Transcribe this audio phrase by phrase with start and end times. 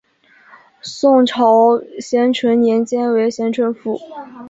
[0.81, 3.99] 宋朝咸淳年间为咸淳府。